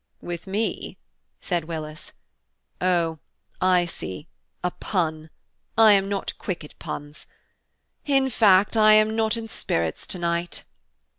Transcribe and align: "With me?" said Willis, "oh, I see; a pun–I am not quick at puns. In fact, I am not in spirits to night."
"With 0.23 0.47
me?" 0.47 0.97
said 1.41 1.65
Willis, 1.65 2.11
"oh, 2.81 3.19
I 3.61 3.85
see; 3.85 4.27
a 4.63 4.71
pun–I 4.71 5.91
am 5.91 6.09
not 6.09 6.35
quick 6.39 6.63
at 6.63 6.79
puns. 6.79 7.27
In 8.07 8.27
fact, 8.31 8.75
I 8.75 8.93
am 8.93 9.15
not 9.15 9.37
in 9.37 9.47
spirits 9.47 10.07
to 10.07 10.17
night." 10.17 10.63